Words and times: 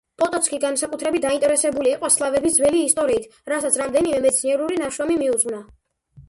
პოტოცკი 0.19 0.57
განსაკუთრებით 0.61 1.23
დაინტერესებული 1.25 1.91
იყო 1.97 2.09
სლავების 2.15 2.57
ძველი 2.61 2.81
ისტორიით, 2.87 3.29
რასაც 3.55 3.79
რამდენიმე 3.83 4.23
მეცნიერული 4.25 4.81
ნაშრომი 4.87 5.21
მიუძღვნა. 5.23 5.63